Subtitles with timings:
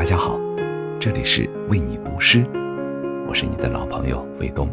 [0.00, 0.40] 大家好
[0.98, 2.42] 这里是为你读诗，
[3.28, 4.66] 我是你的老朋友卫东。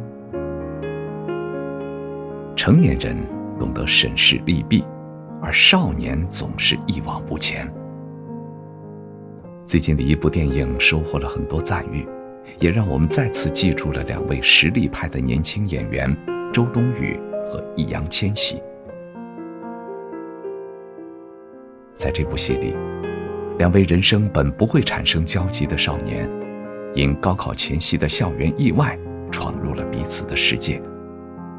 [2.55, 3.13] 成年人
[3.59, 4.85] 懂得审视利弊，
[5.41, 7.69] 而少年总是一往无前。
[9.65, 12.07] 最近的一部电影收获了很多赞誉，
[12.59, 16.09] 也让我们再次记住了两位实力派的年轻演员
[16.53, 17.19] 周冬雨
[17.51, 18.61] 和易烊千玺。
[21.93, 22.73] 在这部戏里，
[23.57, 26.29] 两位人生本不会产生交集的少年，
[26.93, 28.97] 因高考前夕的校园意外，
[29.31, 30.79] 闯入了彼此的世界，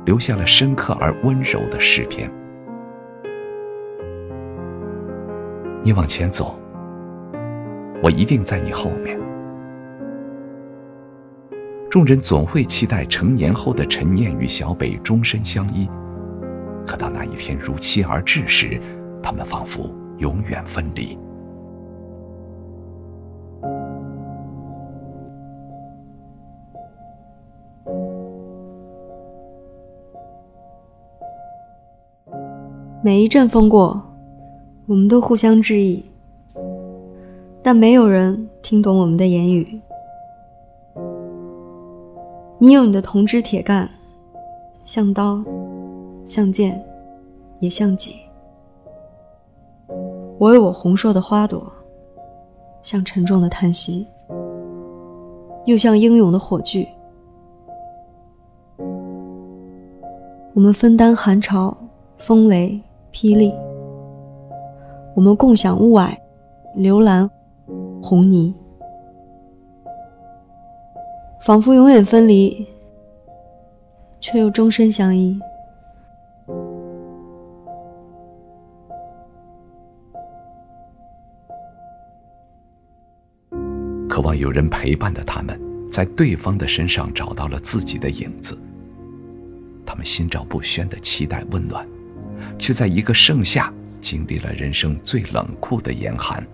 [0.06, 2.30] 留下了深刻而温柔的诗篇。
[5.82, 6.56] 你往前走，
[8.00, 9.18] 我一定在你后面。
[11.90, 15.88] 众人总会期待成年后的陈念与小北终身相依，
[16.86, 18.80] 可当那一天如期而至时，
[19.20, 19.92] 他们仿佛……
[20.18, 21.16] 永远分离。
[33.09, 33.98] 每一阵风过，
[34.84, 36.05] 我们都互相致意，
[37.62, 39.81] 但没有人听懂我们的言语。
[42.59, 43.89] 你有你的铜枝铁干，
[44.83, 45.42] 像刀，
[46.27, 46.79] 像剑，
[47.61, 48.17] 也像戟。
[50.36, 51.67] 我有我红硕的花朵，
[52.83, 54.06] 像沉重的叹息，
[55.64, 56.86] 又像英勇的火炬。
[60.53, 61.75] 我们分担寒潮、
[62.19, 62.79] 风雷、
[63.20, 63.52] 霹雳，
[65.16, 66.16] 我们共享雾霭、
[66.77, 67.28] 流岚、
[68.00, 68.55] 红泥，
[71.41, 72.64] 仿佛永远分离，
[74.20, 75.36] 却又终身相依。
[84.08, 88.56] 渴望有人陪伴的他们，在对方的身上找到了自己的影子。
[89.85, 91.85] 他们心照不宣的期待温暖，
[92.58, 96.46] 却在一个盛夏经历了人生最冷酷的严寒。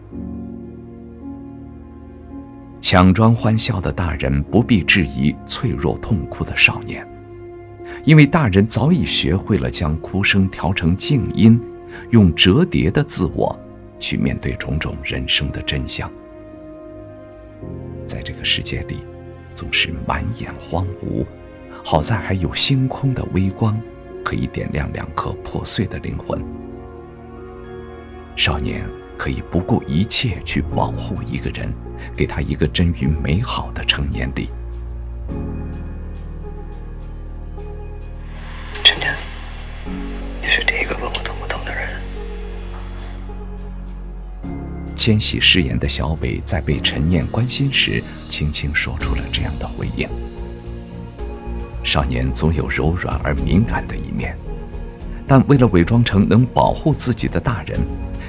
[2.81, 7.07] 强装欢笑的大人不必质疑脆弱痛哭的少年，
[8.05, 11.61] 因为大人早已学会了将哭声调成静音，
[12.11, 13.59] 用折叠的自我
[13.99, 16.11] 去面对种种人生的真相。
[18.07, 18.99] 在这个世界里，
[19.55, 21.25] 总是满眼荒芜，
[21.83, 23.81] 好在还有星空的微光，
[24.25, 26.43] 可以点亮两颗破碎的灵魂。
[28.35, 28.83] 少年
[29.17, 31.73] 可以不顾一切去保护一个人，
[32.17, 34.49] 给他一个臻于美好的成年礼。
[38.83, 39.15] 陈年，
[40.43, 41.89] 你是第一个问我疼不疼的人。
[44.97, 50.09] 千玺饰演的小北，在被陈念关心时，轻轻说出了这样的回应。
[51.85, 54.37] 少年总有柔软而敏感的一面，
[55.29, 57.79] 但为了伪装成能保护自己的大人，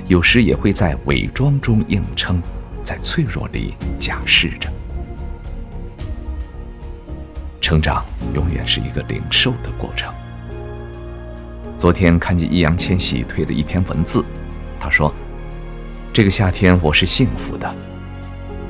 [0.07, 2.39] 有时也会在伪装中硬撑，
[2.83, 4.69] 在脆弱里假释着。
[7.61, 8.05] 成长
[8.35, 10.13] 永远是一个领受的过程。
[11.77, 14.23] 昨天看见易烊千玺推了一篇文字，
[14.79, 15.11] 他说。
[16.13, 17.75] 这个夏天我是幸福的，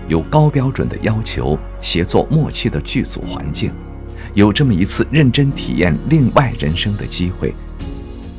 [0.08, 3.72] 有高标准的要求、协作默契的剧组环境，
[4.36, 7.56] 有这么一次认真体验另外人生的机会，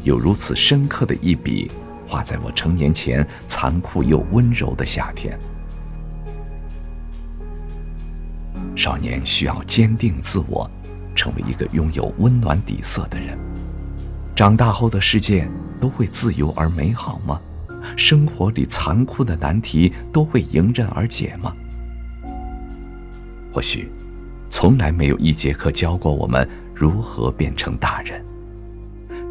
[0.04, 1.70] 有如此深刻的一笔
[2.06, 5.38] 画在我成年前残酷又温柔的夏天。
[8.76, 10.70] 少年需要坚定自我，
[11.14, 13.38] 成为一个拥有温暖底色的人。
[14.34, 15.48] 长大后的世界
[15.80, 17.40] 都会自由而美好吗？
[17.96, 21.54] 生活里残酷的难题都会迎刃而解吗？
[23.50, 23.90] 或许，
[24.48, 28.25] 从来没有一节课教过我们如何变成大人。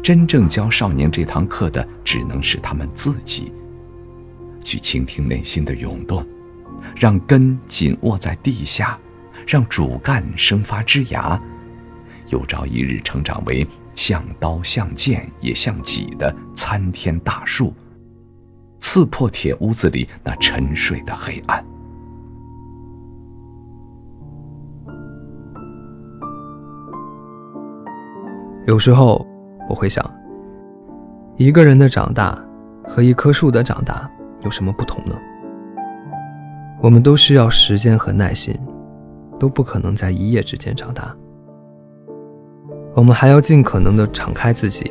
[0.02, 3.52] 真正教少年这堂课的，只能是他们自己。
[4.62, 6.24] 去倾听内心的涌动，
[6.96, 8.98] 让根紧握在地下，
[9.46, 11.40] 让主干生发枝芽，
[12.30, 17.74] 有朝一日成长为像刀像剑也像戟的参天大树。
[18.80, 21.64] 刺破铁屋子里那沉睡的黑暗。
[28.66, 29.24] 有时候
[29.68, 30.04] 我会想，
[31.36, 32.36] 一个人的长大
[32.84, 34.10] 和一棵树的长大
[34.42, 35.16] 有什么不同呢？
[36.82, 38.54] 我们都需要时间和耐心，
[39.38, 41.16] 都不可能在一夜之间长大。
[42.94, 44.90] 我们还要尽可能的敞开自己，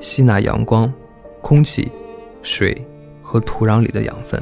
[0.00, 0.92] 吸纳阳光、
[1.40, 1.90] 空气、
[2.42, 2.86] 水。
[3.24, 4.38] 和土壤里的养分，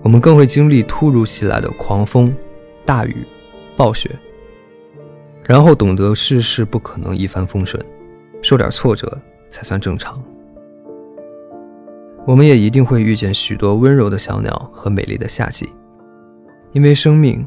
[0.00, 2.32] 我们更会经历突如其来的狂风、
[2.86, 3.26] 大雨、
[3.76, 4.08] 暴雪，
[5.52, 7.78] 然后懂得世事不可能一帆风顺，
[8.40, 9.20] 受点挫折
[9.50, 10.18] 才算正常。
[12.26, 15.70] 我们也一定会遇见许多温柔的小鸟和美丽的夏季，
[16.72, 17.46] 因为生命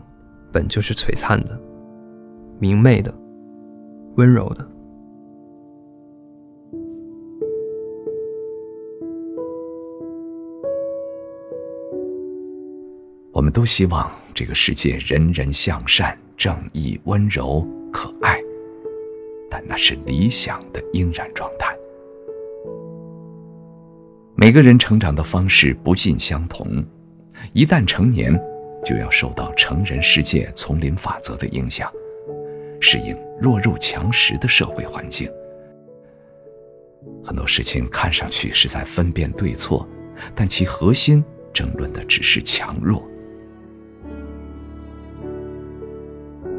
[0.52, 1.60] 本就是璀璨的、
[2.60, 3.12] 明媚的、
[4.18, 4.68] 温柔的。
[13.32, 18.44] 我们都希望这个世界人人向善、正义、温柔、可爱，
[19.50, 21.74] 但那是理想的应然状态。
[24.36, 26.84] 每个人成长的方式不尽相同，
[27.54, 28.38] 一旦成年，
[28.84, 31.90] 就要受到成人世界丛林法则的影响，
[32.82, 35.32] 适应弱肉强食的社会环境。
[37.24, 39.88] 很多事情看上去是在分辨对错，
[40.36, 43.10] 但其核心争论的只是强弱。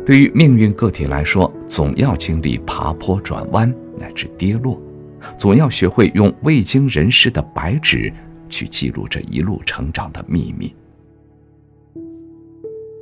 [0.06, 4.80] 对于命运个体来说，总要经历爬坡、转弯乃至跌落。
[5.36, 8.12] 总要学会用未经人事的白纸
[8.48, 10.72] 去记录这一路成长的秘密。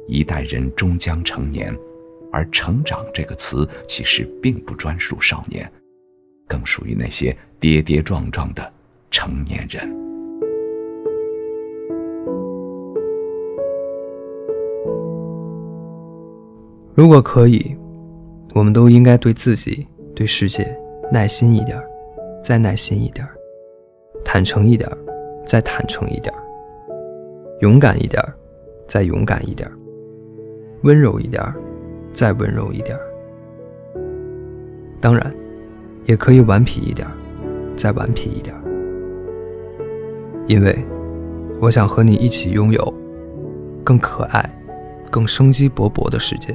[0.07, 1.77] 一代人终将成年，
[2.33, 5.71] 而“成长”这个词其实并不专属少年，
[6.49, 8.73] 更属于那些跌跌撞撞的
[9.11, 10.04] 成年人。
[16.95, 17.77] 如果可以，
[18.55, 20.65] 我们都应该对自己、对世界
[21.11, 21.77] 耐心一点。
[22.41, 23.27] 再耐心一点，
[24.23, 24.87] 坦诚一点，
[25.47, 26.31] 再坦诚一点，
[27.61, 28.23] 勇敢一点，
[28.87, 29.67] 再勇敢一点，
[30.83, 31.43] 温柔一点，
[32.13, 32.95] 再温柔一点。
[35.01, 35.35] 当然，
[36.05, 37.09] 也可以顽皮一点，
[37.75, 38.55] 再顽皮一点。
[40.47, 40.79] 因为，
[41.63, 42.95] 我想和你一起拥有
[43.83, 44.63] 更可爱、
[45.11, 46.55] 更生机勃勃的世界。